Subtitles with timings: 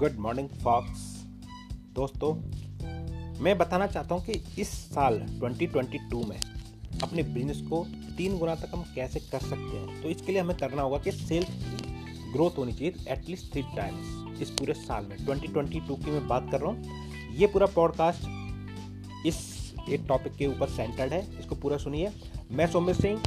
[0.00, 1.24] Good morning fox
[1.92, 2.34] दोस्तों,
[3.40, 6.40] मैं बताना चाहता हूँ कि इस साल 2022 में
[7.02, 10.02] अपने बिज़नेस को तीन गुना तक हम कैसे कर सकते हैं?
[10.02, 11.46] तो इसके लिए हमें करना होगा कि सेल्स
[12.32, 16.60] ग्रोथ होनी चाहिए एटलीस्ट थ्री टाइम्स इस पूरे साल में। 2022 की मैं बात कर
[16.60, 16.84] रहा हूँ।
[17.36, 18.22] ये पूरा पॉडकास्ट
[19.26, 22.12] इस एक टॉपिक के ऊपर सेंटर्ड है। इसको पूरा सुनिए।
[22.50, 23.22] मैं Somesh Singh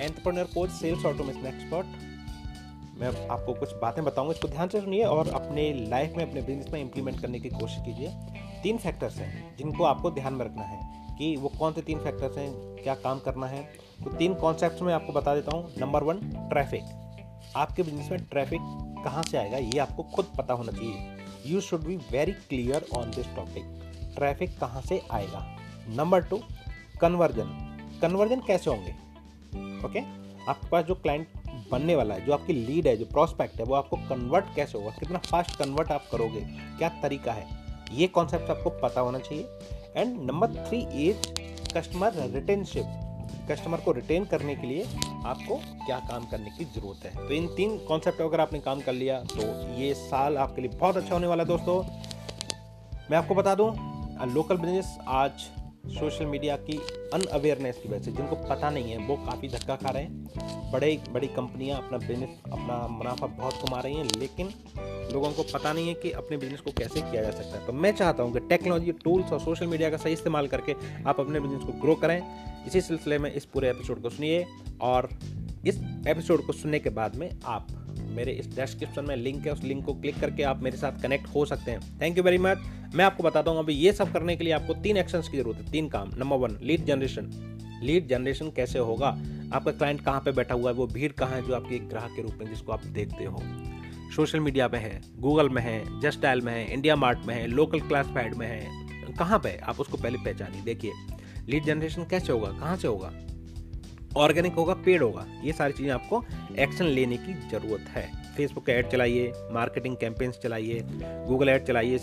[0.00, 1.86] entrepreneur coach sales automation expert
[2.98, 6.72] मैं आपको कुछ बातें बताऊँगा, इसको ध्यान से सुनिए और अपने लाइफ में, अपने बिज़नेस
[6.72, 8.08] में इम्प्लीमेंट करने की कोशिश कीजिए।
[8.62, 12.38] तीन फैक्टर्स हैं जिनको आपको ध्यान में रखना है कि वो कौन से तीन फैक्टर्स
[12.38, 13.62] हैं, क्या काम करना है।
[14.04, 16.18] तो तीन कॉन्सेप्ट में आपको बता देता हूँ। नंबर वन
[16.50, 18.60] ट्रैफ़िक आपके बिज़नेस में ट्रैफ़िक
[19.04, 23.10] कहाँ से आएगा, ये आपको खुद पता होना चाहिए। You should be very clear on
[23.10, 23.64] this topic
[24.16, 25.46] traffic कहाँ से आएगा?
[25.88, 26.40] नंबर टू
[27.00, 27.56] कन्वर्जन
[28.02, 28.90] कन्वर्जन कैसे होंगे?
[29.78, 30.04] Okay okay?
[30.48, 31.26] आपके पास जो क्लाइंट
[31.70, 34.90] बनने वाला है, जो आपकी लीड है, जो प्रोस्पेक्ट है, वो आपको कन्वर्ट कैसे होगा,
[34.98, 36.40] कितना फास्ट कन्वर्ट आप करोगे,
[36.78, 37.46] क्या तरीका है,
[37.92, 39.48] ये कॉन्सेप्ट आपको पता होना चाहिए।
[39.96, 41.26] And number three is
[41.74, 43.04] customer retainship
[43.50, 44.82] customer को रिटेन करने के लिए
[45.26, 47.12] आपको क्या काम करने की ज़रूरत है?
[47.18, 50.96] तो इन तीन कॉन्सेप्ट अगर आपने काम कर लिया तो ये साल आपके लिए बहुत
[50.96, 51.82] अच्छा होने वाला है दोस्तों।
[53.10, 53.70] मैं आपको बता दूँ
[54.26, 55.46] लोकल बिज़नेस आज
[55.88, 56.78] सोशल मीडिया की
[57.14, 61.00] अनअवेयरनेस की वजह से, जिनको पता नहीं है, वो काफ़ी धक्का खा रहे हैं। बड़े,
[61.10, 64.50] बड़ी कंपनियाँ अपना बिज़नेस अपना मुनाफा बहुत कमा रही हैं, लेकिन
[65.12, 67.72] लोगों को पता नहीं है कि अपने बिज़नेस को कैसे किया जा सकता है। तो
[67.72, 70.74] मैं चाहता हूँ कि टेक्नोलॉजी टूल्स और सोशल मीडिया का सही इस्तेमाल करके
[71.06, 72.22] आप अपने बिज़नेस को ग्रो करें।
[72.66, 74.46] इसी सिलसिले में इस पूरे एपिसोड को सुनिए
[74.80, 75.08] और
[75.66, 77.66] इस एपिसोड को सुनने के बाद में आप
[78.10, 81.26] मेरे इस डिस्क्रिप्शन में लिंक है, उस लिंक को क्लिक करके आप मेरे साथ कनेक्ट
[81.26, 82.58] हो सकते हैं। थैंक यू वेरी मच
[82.94, 85.58] मैं आपको बताता हूँ, अभी ये सब करने के लिए आपको तीन एक्शन की ज़रूरत
[85.58, 87.30] है, तीन काम। Number one lead generation
[87.82, 89.08] lead generation कैसे होगा?
[89.52, 90.76] आपका क्लाइंट कहाँ पे बैठा हुआ है?
[90.76, 93.42] वो भीड़ कहाँ है जो आपके एक ग्राहक के रूप में जिसको आप देखते हो?
[94.16, 97.46] सोशल मीडिया में है गूगल में है जस्ट डायल में है इंडिया मार्ट में है
[97.46, 99.56] लोकल क्लास में है। कहाँ पे?
[99.56, 100.92] आप उसको पहले पहचानिए, देखिए।
[101.48, 102.50] लीड जनरेशन कैसे होगा?
[102.50, 103.12] कहाँ से होगा?
[104.18, 106.24] ऑर्गेनिक होगा, पेड होगा, ये सारी चीज़ें आपको
[106.58, 108.06] एक्शन लेने की ज़रूरत है।
[108.36, 110.80] फेसबुक ऐड चलाइए मार्केटिंग कैंपेन्स चलाइए
[111.28, 111.98] गूगल ऐड चलाइए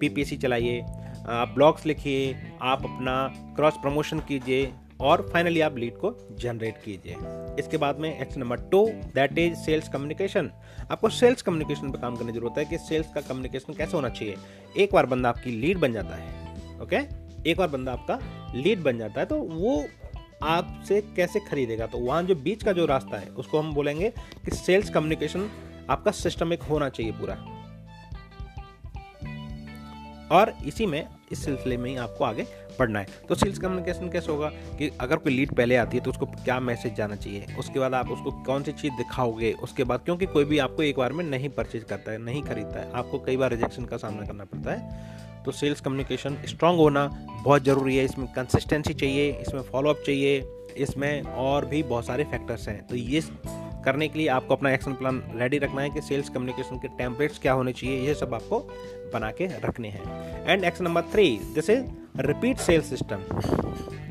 [0.00, 0.80] पीपीसी चलाइए,
[1.28, 3.16] आप ब्लॉग्स लिखिए, आप अपना
[3.56, 7.16] क्रॉस प्रमोशन कीजिए और फाइनली आप लीड को जनरेट कीजिए।
[7.58, 10.50] इसके बाद में action number two that is sales communication
[10.90, 14.08] आपको सेल्स कम्युनिकेशन पर काम करने की ज़रूरत है कि सेल्स का कम्युनिकेशन कैसे होना
[14.10, 14.36] चाहिए।
[14.76, 16.96] एक बार बंदा आपकी लीड बन जाता है ओके
[17.50, 18.18] एक बार बंदा आपका
[18.54, 19.84] लीड बन जाता है तो वो
[20.42, 21.86] आपसे कैसे खरीदेगा?
[21.86, 24.10] तो वहाँ जो बीच का जो रास्ता है, उसको हम बोलेंगे
[24.44, 25.50] कि सेल्स कम्युनिकेशन
[25.90, 27.34] आपका सिस्टमिक होना चाहिए पूरा।
[30.32, 32.46] और इसी में, इस सिलसिले में ही आपको आगे
[32.78, 36.10] पढ़ना है। तो सेल्स कम्युनिकेशन कैसे होगा कि अगर कोई लीड पहले आती है तो
[36.10, 37.46] उसको क्या मैसेज जाना चाहिए?
[37.58, 39.52] उसके बाद आप उसको कौन सी चीज़ दिखाओगे?
[39.52, 42.80] उसके बाद क्योंकि कोई भी आपको एक बार में नहीं परचेज करता है, नहीं खरीदता
[42.80, 47.06] है, आपको कई बार रिजेक्शन का सामना करना पड़ता है। तो सेल्स कम्युनिकेशन स्ट्रांग होना
[47.42, 50.38] बहुत ज़रूरी है, इसमें कंसिस्टेंसी चाहिए, इसमें फॉलोअप चाहिए,
[50.76, 53.22] इसमें और भी बहुत सारे फैक्टर्स हैं। तो ये
[53.84, 57.38] करने के लिए आपको अपना एक्शन प्लान रेडी रखना है कि सेल्स कम्युनिकेशन के टेम्पलेट्स
[57.38, 58.58] क्या होने चाहिए, ये सब आपको
[59.14, 61.84] बना के रखने हैं। And action number three this is
[62.20, 63.22] repeat sales system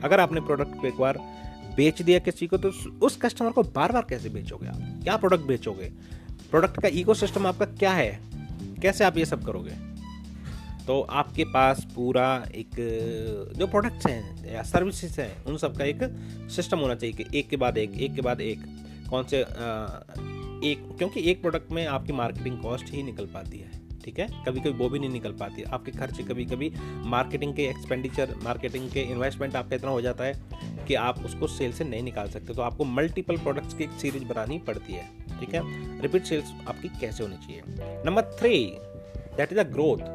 [0.03, 1.17] अगर आपने प्रोडक्ट को एक बार
[1.75, 2.71] बेच दिया किसी को तो
[3.01, 4.79] उस कस्टमर को बार बार कैसे बेचोगे आप?
[5.03, 5.91] क्या प्रोडक्ट बेचोगे?
[6.49, 8.19] प्रोडक्ट का इकोसिस्टम आपका क्या है?
[8.81, 9.71] कैसे आप ये सब करोगे?
[10.87, 12.75] तो आपके पास पूरा एक,
[13.57, 16.03] जो प्रोडक्ट्स हैं या सर्विसेज़ हैं, उन सब का एक
[16.51, 18.59] सिस्टम होना चाहिए कि एक के बाद एक एक के बाद एक।
[19.09, 23.71] कौन से एक, क्योंकि एक प्रोडक्ट में आपकी मार्केटिंग कॉस्ट ही निकल पाती है,
[24.03, 24.27] ठीक है?
[24.45, 26.71] कभी कभी वो भी नहीं निकल पाती। है आपके खर्चे कभी कभी
[27.05, 30.33] मार्केटिंग के एक्सपेंडिचर मार्केटिंग के इन्वेस्टमेंट आपका इतना हो जाता है
[30.87, 34.25] कि आप उसको सेल से नहीं निकाल सकते। तो आपको मल्टीपल प्रोडक्ट्स की एक सीरीज़
[34.25, 35.05] बनानी पड़ती है,
[35.39, 35.61] ठीक है?
[36.01, 37.61] रिपीट सेल्स आपकी कैसे होनी चाहिए?
[38.05, 38.65] Number three
[39.37, 40.05] that is a growth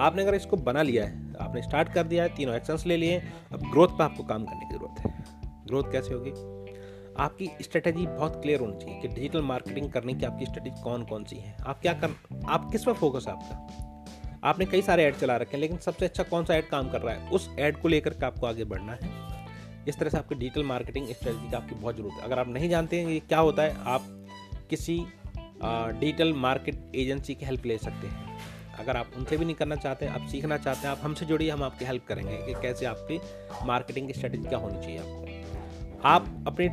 [0.00, 3.18] आपने अगर इसको बना लिया है, आपने स्टार्ट कर दिया है, तीनों एक्शंस ले लिए
[3.52, 5.10] अब ग्रोथ पर आपको काम करने की ज़रूरत है।
[5.66, 6.30] ग्रोथ कैसे होगी?
[7.18, 11.24] आपकी स्ट्रेटेजी बहुत क्लियर होनी चाहिए कि डिजिटल मार्केटिंग करने की आपकी स्ट्रेटेजी कौन कौन
[11.24, 12.14] सी है। आप क्या कर,
[12.48, 14.38] आप किस पर फोकस है आपका?
[14.44, 17.00] आपने कई सारे ऐड चला रखे हैं, लेकिन सबसे अच्छा कौन सा ऐड काम कर
[17.00, 17.28] रहा है?
[17.30, 19.18] उस ऐड को लेकर के आपको आगे बढ़ना है।
[19.88, 22.68] इस तरह से आपकी डिजिटल मार्केटिंग स्ट्रेटजी की आपकी बहुत ज़रूरत है। अगर आप नहीं
[22.68, 24.06] जानते हैं ये क्या होता है, आप
[24.70, 24.98] किसी
[25.64, 28.28] डिजिटल मार्केट एजेंसी की हेल्प ले सकते हैं।
[28.80, 31.62] अगर आप उनसे भी नहीं करना चाहते, आप सीखना चाहते हैं, आप हमसे जुड़िए, हम
[31.62, 33.20] आपकी हेल्प करेंगे कि कैसे आपकी
[33.66, 36.68] मार्केटिंग की स्ट्रेटेजी क्या होनी चाहिए आपको आप अपनी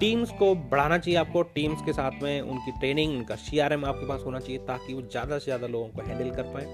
[0.00, 4.22] टीम्स को बढ़ाना चाहिए आपको, टीम्स के साथ में उनकी ट्रेनिंग, उनका सी आपके पास
[4.26, 6.64] होना चाहिए ताकि वो ज़्यादा से ज़्यादा लोगों को हैंडल कर पाए,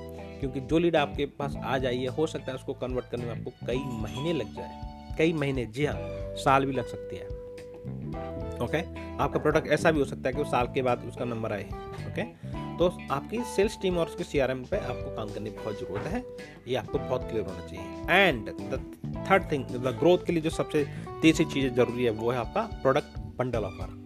[0.40, 3.66] क्योंकि जो लीड आपके पास आ जाइए, हो सकता है उसको कन्वर्ट करने में आपको
[3.66, 5.96] कई महीने लग जाए, कई महीने, जी हाँ
[6.36, 7.26] साल भी लग सकती है
[8.58, 9.20] ओके okay?
[9.20, 11.64] आपका प्रोडक्ट ऐसा भी हो सकता है कि वो साल के बाद उसका नंबर आए,
[11.64, 12.57] ओके okay?
[12.78, 16.24] तो आपकी सेल्स टीम और उसके सीआरएम पे आपको काम करने की बहुत ज़रूरत है।
[16.68, 20.50] ये आपको बहुत क्लियर होना चाहिए। And the third thing the growth के लिए जो
[20.52, 20.84] सबसे
[21.22, 23.96] तीसरी चीज़ ज़रूरी है, वो है आपका प्रोडक्ट बंडल ऑफ़र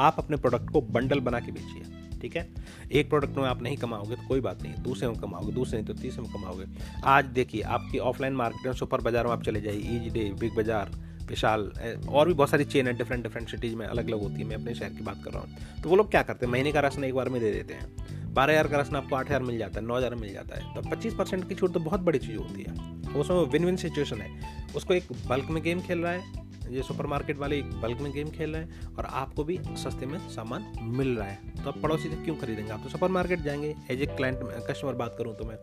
[0.00, 1.82] आप अपने प्रोडक्ट को बंडल बना के बेचिए,
[2.20, 2.48] ठीक है?
[2.90, 5.86] एक प्रोडक्ट में आप नहीं कमाओगे तो कोई बात नहीं, दूसरे में कमाओगे, दूसरे नहीं
[5.86, 6.64] तो तीसरे में कमाओगे।
[7.06, 10.54] आज देखिए, आपकी ऑफलाइन मार्केट में सुपर बाज़ार में आप चले जाइए ईजी डे बिग
[10.56, 10.90] बाज़ार
[11.28, 11.70] विशाल
[12.08, 14.56] और भी बहुत सारी चेन है डिफरेंट डिफरेंट सिटीज़ में अलग अलग होती है। मैं
[14.56, 16.52] अपने शहर की बात कर रहा हूँ। तो वो लोग क्या करते हैं?
[16.52, 19.26] महीने का राशन एक बार में दे देते हैं। बारह हज़ार का राशन आपको आठ
[19.26, 21.80] हज़ार मिल जाता है, नौ हज़ार मिल जाता है। तो पच्चीस परसेंट की छूट तो
[21.80, 24.30] बहुत बड़ी चीज़ होती है। उसमें विन विन सिचुएशन है।
[24.76, 28.52] उसको एक बल्क में गेम खेल रहा है ये सुपरमार्केट वाले बल्क में गेम खेल
[28.52, 30.66] रहे हैं और आपको भी सस्ते में सामान
[30.96, 32.70] मिल रहा है। तो आप पड़ोसी से क्यों खरीदेंगे?
[32.72, 35.58] आप तो सुपरमार्केट जाएँगे, एज ए क्लाइंट कस्टमर बात करूँ तो मैं।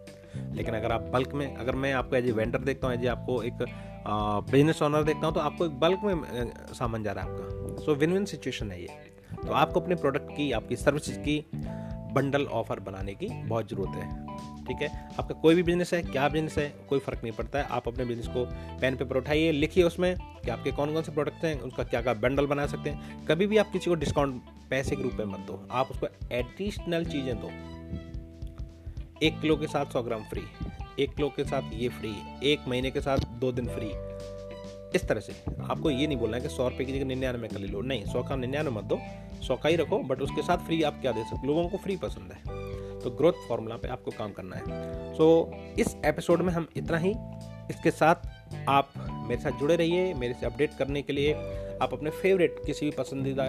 [0.56, 3.08] लेकिन अगर आप बल्क में, अगर मैं आपको एज ए वेंडर देखता हूँ, एज ए
[3.08, 3.66] आपको एक
[4.52, 7.96] बिज़नेस ऑनर देखता हूँ तो आपको एक बल्क में सामान जा रहा है आपका। सो
[7.96, 8.88] विन विन सिचुएशन है ये।
[9.38, 11.38] तो आपको अपने प्रोडक्ट की, आपकी सर्विसेज़ की
[12.14, 14.90] बंडल ऑफ़र बनाने की बहुत ज़रूरत है। ठीक है?
[15.20, 18.06] आपका कोई भी बिज़नेस है, क्या बिज़नेस है, कोई फ़र्क नहीं पड़ता है। आप अपने
[18.06, 18.46] बिज़नेस को
[18.82, 22.14] पेन पेपर उठाइए, लिखिए उसमें कि आपके कौन कौन से प्रोडक्ट हैं उसका क्या क्या
[22.14, 25.40] बंडल बना सकते हैं। कभी भी आप किसी को डिस्काउंट पैसे के रूप में मत
[25.40, 27.52] दो। आप उसको एडिशनल चीज़ें दो।
[29.26, 30.42] एक किलो के साथ सौ ग्राम फ्री
[31.00, 33.92] एक किलो के साथ ये फ्री एक महीने के साथ दो दिन फ्री
[34.96, 37.60] इस तरह से। आपको ये नहीं बोलना है कि सौ रुपये की जगह निन्यानवे का
[37.60, 39.00] ले लो। नहीं सौ का निन्यानवे मत दो।
[39.44, 41.98] सौ का ही रखो बट उसके साथ फ्री आप क्या दे सकते लोगों को फ्री
[41.98, 44.64] पसंद है। तो ग्रोथ फॉर्मूला पे आपको काम करना है।
[45.16, 47.14] सो so, इस एपिसोड में हम इतना ही।
[47.70, 48.16] इसके साथ
[48.70, 48.92] आप
[49.28, 51.34] मेरे साथ जुड़े रहिए मेरे से अपडेट करने के लिए।
[51.82, 53.46] आप अपने फेवरेट किसी भी पसंदीदा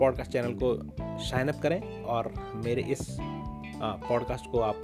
[0.00, 0.76] पॉडकास्ट चैनल को
[1.24, 4.80] साइन अप करें और मेरे इस पॉडकास्ट को आप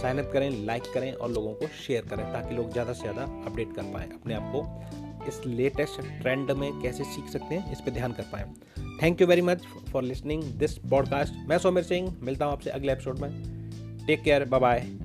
[0.00, 3.22] साइन अप करें लाइक करें और लोगों को शेयर करें ताकि लोग ज़्यादा से ज़्यादा
[3.22, 7.80] अपडेट कर पाएँ अपने आप को इस लेटेस्ट ट्रेंड में कैसे सीख सकते हैं, इस
[7.80, 8.44] पर ध्यान कर पाएँ।
[9.02, 12.92] Thank you very much for listening this podcast मैं सोमिर सिंह, मिलता हूँ आपसे अगले
[12.92, 15.01] एपिसोड में। Take care bye bye